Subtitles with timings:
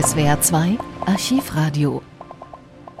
[0.00, 2.02] SWR 2 Archivradio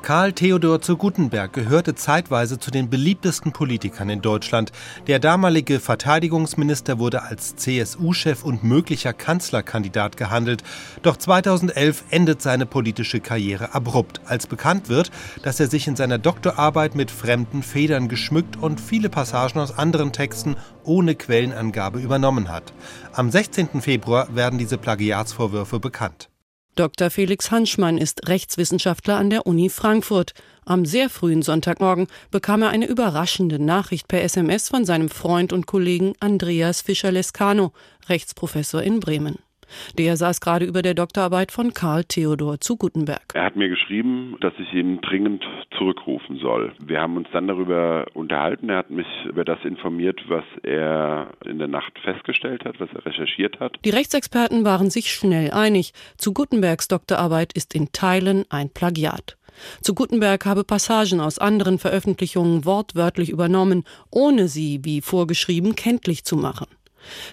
[0.02, 4.72] Karl Theodor zu Gutenberg gehörte zeitweise zu den beliebtesten Politikern in Deutschland.
[5.06, 10.64] Der damalige Verteidigungsminister wurde als CSU-Chef und möglicher Kanzlerkandidat gehandelt.
[11.02, 15.12] Doch 2011 endet seine politische Karriere abrupt, als bekannt wird,
[15.44, 20.12] dass er sich in seiner Doktorarbeit mit fremden Federn geschmückt und viele Passagen aus anderen
[20.12, 22.72] Texten ohne Quellenangabe übernommen hat.
[23.12, 23.82] Am 16.
[23.82, 26.28] Februar werden diese Plagiatsvorwürfe bekannt.
[26.78, 27.10] Dr.
[27.10, 30.32] Felix Hanschmann ist Rechtswissenschaftler an der Uni Frankfurt.
[30.64, 35.66] Am sehr frühen Sonntagmorgen bekam er eine überraschende Nachricht per SMS von seinem Freund und
[35.66, 37.72] Kollegen Andreas Fischer-Lescano,
[38.08, 39.40] Rechtsprofessor in Bremen.
[39.98, 43.32] Der saß gerade über der Doktorarbeit von Karl Theodor zu Gutenberg.
[43.34, 45.44] Er hat mir geschrieben, dass ich ihn dringend
[45.76, 46.72] zurückrufen soll.
[46.78, 48.68] Wir haben uns dann darüber unterhalten.
[48.68, 53.04] Er hat mich über das informiert, was er in der Nacht festgestellt hat, was er
[53.04, 53.76] recherchiert hat.
[53.84, 55.92] Die Rechtsexperten waren sich schnell einig.
[56.16, 59.36] Zu Gutenbergs Doktorarbeit ist in Teilen ein Plagiat.
[59.80, 66.36] Zu Gutenberg habe Passagen aus anderen Veröffentlichungen wortwörtlich übernommen, ohne sie, wie vorgeschrieben, kenntlich zu
[66.36, 66.66] machen.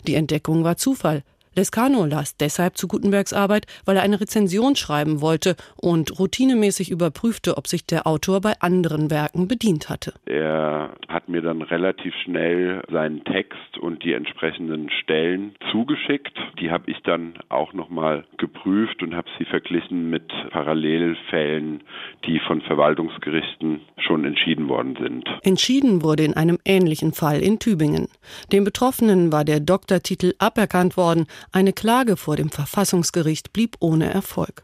[0.08, 1.24] Die Entdeckung war Zufall.
[1.56, 7.58] Lescano las deshalb zu Gutenbergs Arbeit, weil er eine Rezension schreiben wollte und routinemäßig überprüfte,
[7.58, 10.14] ob sich der Autor bei anderen Werken bedient hatte.
[10.26, 16.38] Er hat mir dann relativ schnell seinen Text und die entsprechenden Stellen zugeschickt.
[16.60, 21.82] Die habe ich dann auch nochmal geprüft und habe sie verglichen mit Parallelfällen,
[22.26, 25.28] die von Verwaltungsgerichten schon entschieden worden sind.
[25.44, 28.08] Entschieden wurde in einem ähnlichen Fall in Tübingen.
[28.52, 34.64] Dem Betroffenen war der Doktortitel aberkannt worden, eine Klage vor dem Verfassungsgericht blieb ohne Erfolg.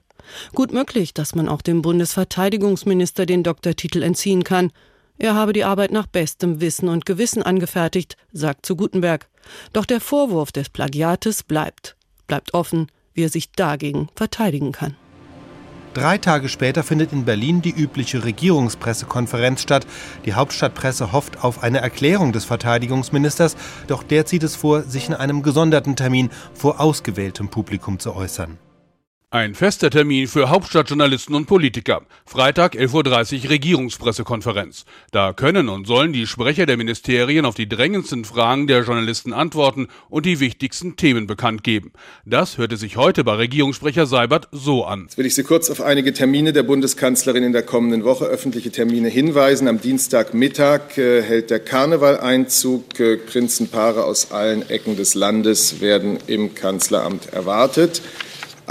[0.53, 4.71] Gut möglich, dass man auch dem Bundesverteidigungsminister den Doktortitel entziehen kann.
[5.17, 9.27] Er habe die Arbeit nach bestem Wissen und Gewissen angefertigt, sagt zu Gutenberg.
[9.73, 11.95] Doch der Vorwurf des Plagiates bleibt.
[12.27, 14.95] Bleibt offen, wie er sich dagegen verteidigen kann.
[15.93, 19.85] Drei Tage später findet in Berlin die übliche Regierungspressekonferenz statt.
[20.25, 23.57] Die Hauptstadtpresse hofft auf eine Erklärung des Verteidigungsministers,
[23.87, 28.57] doch der zieht es vor, sich in einem gesonderten Termin vor ausgewähltem Publikum zu äußern.
[29.33, 32.01] Ein fester Termin für Hauptstadtjournalisten und Politiker.
[32.25, 34.83] Freitag 11.30 Uhr Regierungspressekonferenz.
[35.11, 39.87] Da können und sollen die Sprecher der Ministerien auf die drängendsten Fragen der Journalisten antworten
[40.09, 41.93] und die wichtigsten Themen bekannt geben.
[42.25, 45.03] Das hörte sich heute bei Regierungssprecher Seibert so an.
[45.03, 48.71] Jetzt will ich Sie kurz auf einige Termine der Bundeskanzlerin in der kommenden Woche, öffentliche
[48.71, 49.69] Termine hinweisen.
[49.69, 52.99] Am Dienstagmittag äh, hält der Karneval Einzug.
[52.99, 58.01] Äh, Prinzenpaare aus allen Ecken des Landes werden im Kanzleramt erwartet.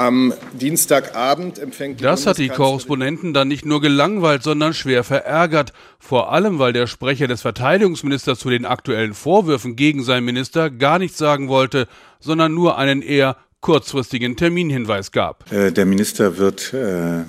[0.01, 5.75] Am Dienstagabend empfängt die Das hat die Korrespondenten dann nicht nur gelangweilt, sondern schwer verärgert.
[5.99, 10.99] Vor allem, weil der Sprecher des Verteidigungsministers zu den aktuellen Vorwürfen gegen seinen Minister gar
[10.99, 11.87] nichts sagen wollte,
[12.19, 15.53] sondern nur einen eher kurzfristigen Terminhinweis gab.
[15.53, 17.25] Äh, der Minister wird äh,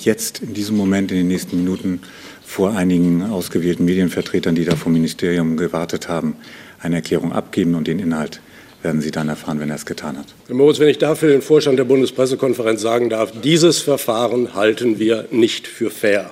[0.00, 2.00] jetzt in diesem Moment, in den nächsten Minuten,
[2.42, 6.36] vor einigen ausgewählten Medienvertretern, die da vom Ministerium gewartet haben,
[6.80, 8.40] eine Erklärung abgeben und den Inhalt
[8.86, 10.26] werden Sie dann erfahren, wenn er es getan hat.
[10.46, 15.26] Herr Moritz, wenn ich dafür den Vorstand der Bundespressekonferenz sagen darf, dieses Verfahren halten wir
[15.32, 16.30] nicht für fair.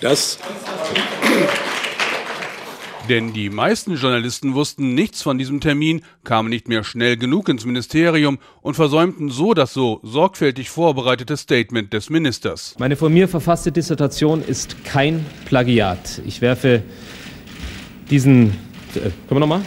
[0.00, 0.38] Das
[3.08, 7.64] denn die meisten Journalisten wussten nichts von diesem Termin, kamen nicht mehr schnell genug ins
[7.64, 12.74] Ministerium und versäumten so das so sorgfältig vorbereitete Statement des Ministers.
[12.78, 16.20] Meine von mir verfasste Dissertation ist kein Plagiat.
[16.26, 16.82] Ich werfe
[18.10, 18.48] diesen.
[18.94, 19.62] Äh, können wir nochmal?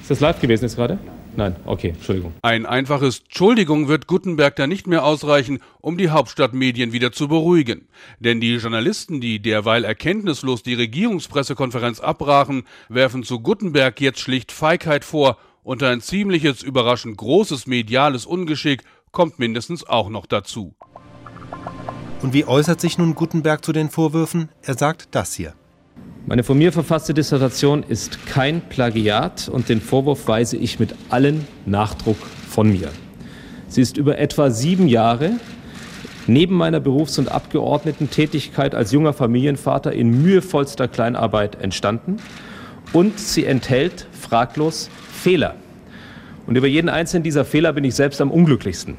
[0.00, 0.98] Ist das live gewesen jetzt gerade?
[1.36, 2.32] Nein, okay, Entschuldigung.
[2.42, 7.88] Ein einfaches Entschuldigung wird Gutenberg da nicht mehr ausreichen, um die Hauptstadtmedien wieder zu beruhigen.
[8.20, 15.04] Denn die Journalisten, die derweil erkenntnislos die Regierungspressekonferenz abbrachen, werfen zu Gutenberg jetzt schlicht Feigheit
[15.04, 20.74] vor und ein ziemliches überraschend großes mediales Ungeschick kommt mindestens auch noch dazu.
[22.22, 24.48] Und wie äußert sich nun Gutenberg zu den Vorwürfen?
[24.62, 25.54] Er sagt das hier.
[26.26, 31.46] Meine von mir verfasste Dissertation ist kein Plagiat und den Vorwurf weise ich mit allen
[31.66, 32.16] Nachdruck
[32.48, 32.88] von mir.
[33.68, 35.32] Sie ist über etwa sieben Jahre
[36.26, 42.16] neben meiner Berufs- und Abgeordnetentätigkeit als junger Familienvater in mühevollster Kleinarbeit entstanden
[42.94, 45.56] und sie enthält fraglos Fehler.
[46.46, 48.96] Und über jeden einzelnen dieser Fehler bin ich selbst am unglücklichsten.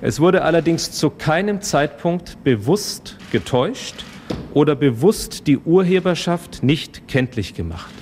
[0.00, 4.04] Es wurde allerdings zu keinem Zeitpunkt bewusst getäuscht
[4.54, 7.92] oder bewusst die Urheberschaft nicht kenntlich gemacht.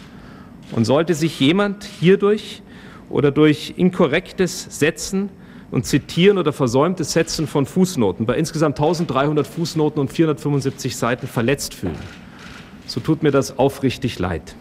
[0.73, 2.63] Und sollte sich jemand hierdurch
[3.11, 5.31] oder durch inkorrektes Setzen
[5.71, 11.75] und Zitieren oder versäumtes Setzen von Fußnoten bei insgesamt 1300 Fußnoten und 475 Seiten verletzt
[11.75, 11.97] fühlen,
[12.87, 14.55] so tut mir das aufrichtig leid.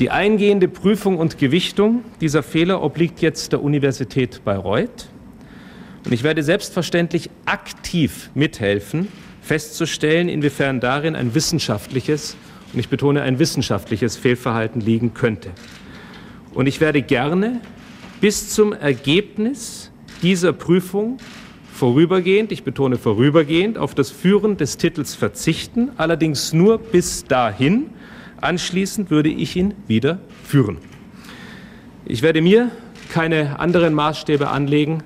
[0.00, 5.08] Die eingehende Prüfung und Gewichtung dieser Fehler obliegt jetzt der Universität Bayreuth.
[6.04, 9.08] Und ich werde selbstverständlich aktiv mithelfen,
[9.44, 12.36] festzustellen, inwiefern darin ein wissenschaftliches,
[12.72, 15.50] und ich betone ein wissenschaftliches Fehlverhalten liegen könnte.
[16.54, 17.60] Und ich werde gerne
[18.20, 19.90] bis zum Ergebnis
[20.22, 21.18] dieser Prüfung
[21.72, 27.90] vorübergehend, ich betone vorübergehend, auf das Führen des Titels verzichten, allerdings nur bis dahin.
[28.40, 30.78] Anschließend würde ich ihn wieder führen.
[32.06, 32.70] Ich werde mir
[33.10, 35.02] keine anderen Maßstäbe anlegen,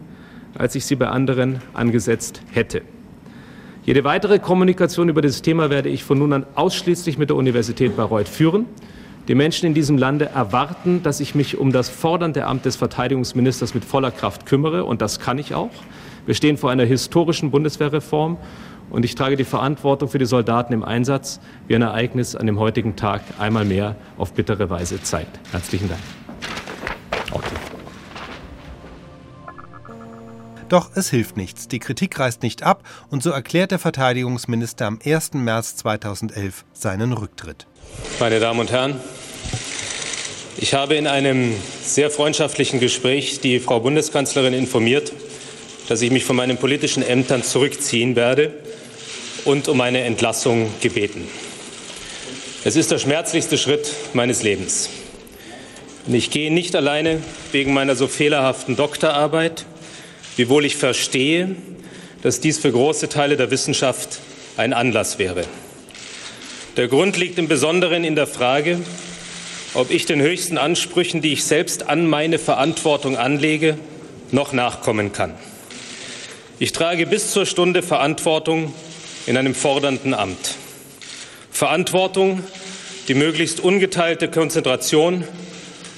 [0.57, 2.83] als ich sie bei anderen angesetzt hätte.
[3.89, 7.97] Jede weitere Kommunikation über dieses Thema werde ich von nun an ausschließlich mit der Universität
[7.97, 8.67] Bayreuth führen.
[9.29, 13.73] Die Menschen in diesem Lande erwarten, dass ich mich um das fordernde Amt des Verteidigungsministers
[13.73, 15.71] mit voller Kraft kümmere, und das kann ich auch.
[16.27, 18.37] Wir stehen vor einer historischen Bundeswehrreform,
[18.91, 22.59] und ich trage die Verantwortung für die Soldaten im Einsatz, wie ein Ereignis an dem
[22.59, 25.41] heutigen Tag einmal mehr auf bittere Weise zeigt.
[25.51, 26.03] Herzlichen Dank.
[27.33, 27.68] Okay.
[30.69, 31.69] Doch es hilft nichts.
[31.69, 35.35] Die Kritik reißt nicht ab und so erklärt der Verteidigungsminister am 1.
[35.35, 37.67] März 2011 seinen Rücktritt.
[38.21, 39.01] Meine Damen und Herren,
[40.59, 45.13] ich habe in einem sehr freundschaftlichen Gespräch die Frau Bundeskanzlerin informiert,
[45.89, 48.53] dass ich mich von meinen politischen Ämtern zurückziehen werde
[49.47, 51.27] und um eine Entlassung gebeten.
[52.65, 54.91] Es ist der schmerzlichste Schritt meines Lebens.
[56.07, 57.23] Und ich gehe nicht alleine
[57.53, 59.65] wegen meiner so fehlerhaften Doktorarbeit,
[60.39, 61.57] wiewohl ich verstehe,
[62.23, 64.21] dass dies für große Teile der Wissenschaft
[64.57, 65.45] ein Anlass wäre.
[66.77, 68.81] Der Grund liegt im Besonderen in der Frage,
[69.75, 73.79] ob ich den höchsten Ansprüchen, die ich selbst an meine Verantwortung anlege,
[74.31, 75.35] noch nachkommen kann.
[76.61, 78.73] Ich trage bis zur Stunde Verantwortung
[79.27, 80.55] in einem fordernden Amt.
[81.51, 82.45] Verantwortung,
[83.09, 85.25] die möglichst ungeteilte Konzentration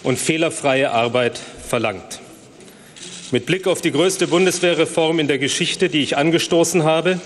[0.03, 1.39] und fehlerfreie Arbeit
[1.69, 2.20] verlangt.
[3.33, 7.21] Mit Blick auf die größte Bundeswehrreform in der Geschichte, die ich angestoßen habe,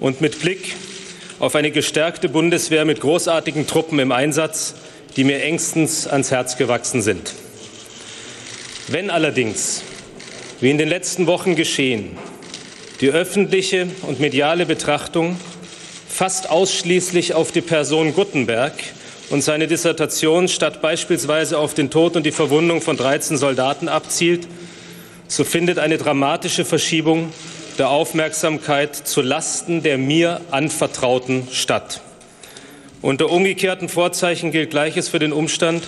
[0.00, 0.74] und mit Blick
[1.38, 4.74] auf eine gestärkte Bundeswehr mit großartigen Truppen im Einsatz,
[5.16, 7.34] die mir engstens ans Herz gewachsen sind.
[8.88, 9.82] Wenn allerdings,
[10.60, 12.16] wie in den letzten Wochen geschehen,
[13.02, 15.36] die öffentliche und mediale Betrachtung
[16.08, 18.72] fast ausschließlich auf die Person Guttenberg
[19.28, 24.46] und seine Dissertation statt beispielsweise auf den Tod und die Verwundung von 13 Soldaten abzielt,
[25.34, 27.32] so findet eine dramatische Verschiebung
[27.76, 32.02] der Aufmerksamkeit zu Lasten der mir anvertrauten statt.
[33.02, 35.82] Unter umgekehrten Vorzeichen gilt Gleiches für den Umstand,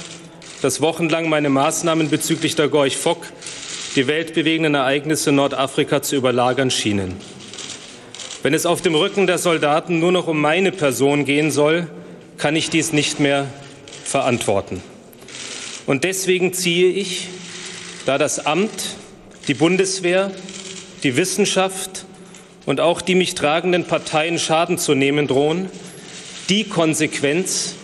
[0.62, 3.25] dass wochenlang meine Maßnahmen bezüglich der Gorch Fock
[3.94, 7.14] die weltbewegenden Ereignisse in Nordafrika zu überlagern schienen.
[8.43, 11.87] Wenn es auf dem Rücken der Soldaten nur noch um meine Person gehen soll,
[12.37, 13.46] kann ich dies nicht mehr
[14.02, 14.82] verantworten.
[15.87, 17.28] Und deswegen ziehe ich,
[18.06, 18.96] da das Amt,
[19.48, 20.31] die Bundeswehr,
[21.02, 22.04] die Wissenschaft
[22.64, 25.69] und auch die mich tragenden Parteien Schaden zu nehmen drohen,
[26.48, 27.75] die Konsequenz,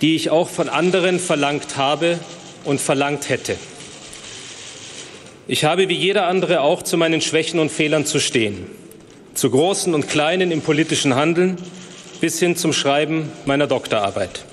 [0.00, 2.18] die ich auch von anderen verlangt habe
[2.64, 3.56] und verlangt hätte.
[5.48, 8.66] Ich habe wie jeder andere auch zu meinen Schwächen und Fehlern zu stehen,
[9.34, 11.56] zu großen und kleinen im politischen Handeln
[12.20, 14.44] bis hin zum Schreiben meiner Doktorarbeit.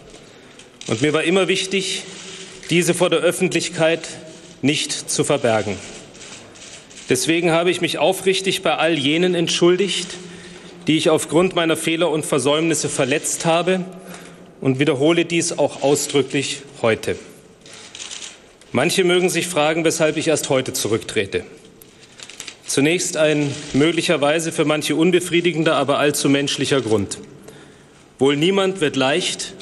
[0.88, 2.04] Und mir war immer wichtig,
[2.72, 4.08] diese vor der Öffentlichkeit
[4.62, 5.78] nicht zu verbergen.
[7.10, 10.10] Deswegen habe ich mich aufrichtig bei all jenen entschuldigt,
[10.88, 13.84] die ich aufgrund meiner Fehler und Versäumnisse verletzt habe
[14.62, 17.16] und wiederhole dies auch ausdrücklich heute.
[18.72, 21.44] Manche mögen sich fragen, weshalb ich erst heute zurücktrete.
[22.68, 27.18] Zunächst ein möglicherweise für manche unbefriedigender, aber allzu menschlicher Grund.
[28.20, 29.56] Wohl niemand wird leicht,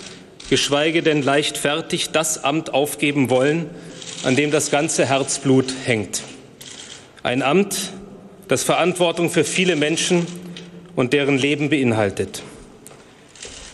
[0.49, 3.69] geschweige denn leichtfertig, das Amt aufgeben wollen,
[4.23, 6.21] an dem das ganze Herzblut hängt.
[7.27, 7.91] Ein Amt,
[8.47, 10.25] das Verantwortung für viele Menschen
[10.95, 12.41] und deren Leben beinhaltet.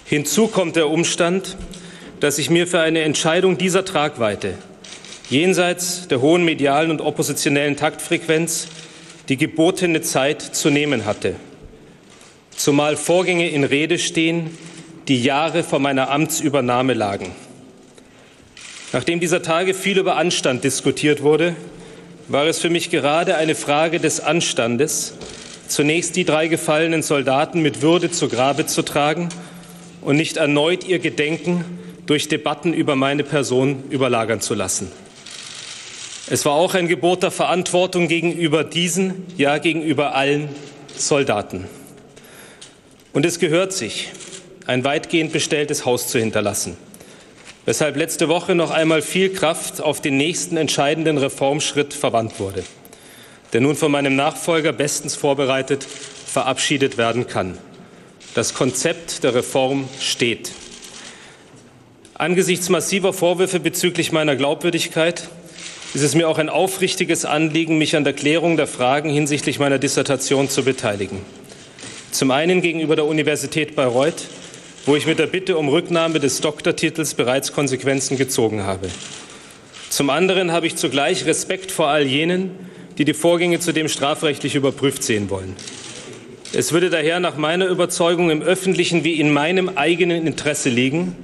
[0.05, 1.55] Hinzu kommt der Umstand,
[2.19, 4.55] dass ich mir für eine Entscheidung dieser Tragweite
[5.29, 8.69] jenseits der hohen medialen und oppositionellen Taktfrequenz
[9.29, 11.36] die gebotene Zeit zu nehmen hatte,
[12.55, 14.57] zumal Vorgänge in Rede stehen,
[15.07, 17.29] die Jahre vor meiner Amtsübernahme lagen.
[18.93, 21.55] Nachdem dieser Tage viel über Anstand diskutiert wurde,
[22.27, 25.13] war es für mich gerade eine Frage des Anstandes,
[25.67, 29.29] zunächst die drei gefallenen Soldaten mit Würde zu Grabe zu tragen
[30.01, 31.65] und nicht erneut ihr Gedenken
[32.05, 34.91] durch Debatten über meine Person überlagern zu lassen.
[36.29, 40.49] Es war auch ein Gebot der Verantwortung gegenüber diesen, ja gegenüber allen
[40.95, 41.65] Soldaten.
[43.11, 44.09] Und es gehört sich,
[44.65, 46.77] ein weitgehend bestelltes Haus zu hinterlassen
[47.65, 52.63] weshalb letzte Woche noch einmal viel Kraft auf den nächsten entscheidenden Reformschritt verwandt wurde.
[53.53, 57.58] der nun von meinem Nachfolger bestens vorbereitet verabschiedet werden kann.
[58.34, 60.51] Das Konzept der Reform steht.
[62.15, 65.29] Angesichts massiver Vorwürfe bezüglich meiner Glaubwürdigkeit
[65.93, 69.77] ist es mir auch ein aufrichtiges Anliegen, mich an der Klärung der Fragen hinsichtlich meiner
[69.77, 71.22] Dissertation zu beteiligen.
[72.10, 74.27] Zum einen gegenüber der Universität Bayreuth,
[74.85, 78.89] wo ich mit der Bitte um Rücknahme des Doktortitels bereits Konsequenzen gezogen habe.
[79.89, 82.51] Zum anderen habe ich zugleich Respekt vor all jenen,
[82.97, 85.55] die die Vorgänge zudem strafrechtlich überprüft sehen wollen.
[86.51, 91.15] Es würde daher nach meiner Überzeugung im öffentlichen wie in meinem eigenen Interesse liegen,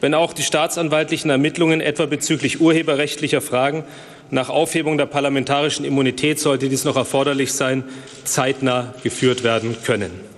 [0.00, 3.84] wenn auch die staatsanwaltlichen Ermittlungen etwa bezüglich urheberrechtlicher Fragen
[4.30, 7.84] nach Aufhebung der parlamentarischen Immunität, sollte dies noch erforderlich sein,
[8.24, 10.31] zeitnah geführt werden können.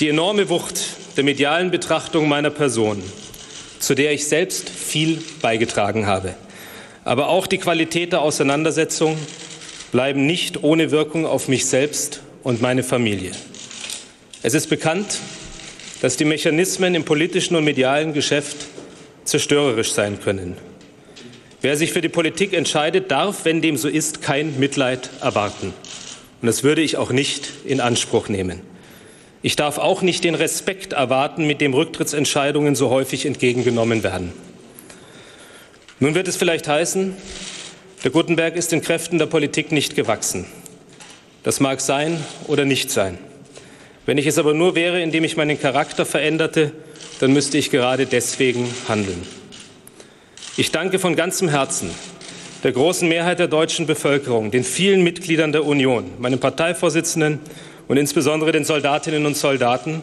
[0.00, 0.80] Die enorme Wucht
[1.16, 3.02] der medialen Betrachtung meiner Person,
[3.80, 6.36] zu der ich selbst viel beigetragen habe,
[7.04, 9.18] aber auch die Qualität der Auseinandersetzung
[9.90, 13.32] bleiben nicht ohne Wirkung auf mich selbst und meine Familie.
[14.44, 15.18] Es ist bekannt,
[16.00, 18.56] dass die Mechanismen im politischen und medialen Geschäft
[19.24, 20.56] zerstörerisch sein können.
[21.60, 25.74] Wer sich für die Politik entscheidet, darf, wenn dem so ist, kein Mitleid erwarten.
[26.40, 28.60] Und das würde ich auch nicht in Anspruch nehmen.
[29.40, 34.32] Ich darf auch nicht den Respekt erwarten, mit dem Rücktrittsentscheidungen so häufig entgegengenommen werden.
[36.00, 37.16] Nun wird es vielleicht heißen,
[38.04, 40.46] der Gutenberg ist den Kräften der Politik nicht gewachsen.
[41.44, 43.18] Das mag sein oder nicht sein.
[44.06, 46.72] Wenn ich es aber nur wäre, indem ich meinen Charakter veränderte,
[47.20, 49.22] dann müsste ich gerade deswegen handeln.
[50.56, 51.90] Ich danke von ganzem Herzen
[52.64, 57.38] der großen Mehrheit der deutschen Bevölkerung, den vielen Mitgliedern der Union, meinem Parteivorsitzenden
[57.88, 60.02] und insbesondere den Soldatinnen und Soldaten,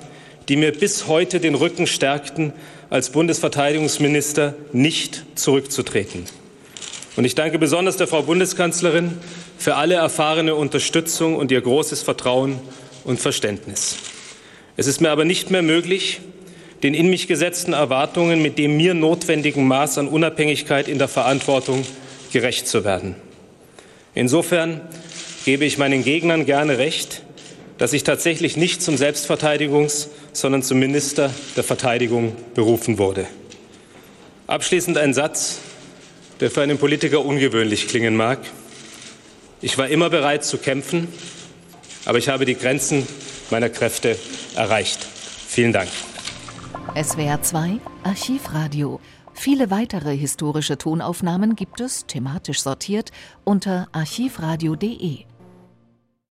[0.49, 2.53] die mir bis heute den Rücken stärkten,
[2.89, 6.25] als Bundesverteidigungsminister nicht zurückzutreten.
[7.15, 9.17] Und ich danke besonders der Frau Bundeskanzlerin
[9.57, 12.59] für alle erfahrene Unterstützung und ihr großes Vertrauen
[13.05, 13.95] und Verständnis.
[14.77, 16.19] Es ist mir aber nicht mehr möglich,
[16.83, 21.85] den in mich gesetzten Erwartungen mit dem mir notwendigen Maß an Unabhängigkeit in der Verantwortung
[22.33, 23.15] gerecht zu werden.
[24.13, 24.81] Insofern
[25.45, 27.21] gebe ich meinen Gegnern gerne recht,
[27.77, 33.27] dass ich tatsächlich nicht zum Selbstverteidigungs-, sondern zum Minister der Verteidigung berufen wurde.
[34.47, 35.59] Abschließend ein Satz,
[36.39, 38.39] der für einen Politiker ungewöhnlich klingen mag.
[39.61, 41.07] Ich war immer bereit zu kämpfen,
[42.05, 43.07] aber ich habe die Grenzen
[43.49, 44.17] meiner Kräfte
[44.55, 44.99] erreicht.
[45.47, 45.89] Vielen Dank.
[47.01, 48.99] SWR 2 Archivradio.
[49.33, 53.11] Viele weitere historische Tonaufnahmen gibt es, thematisch sortiert,
[53.43, 55.25] unter archivradio.de.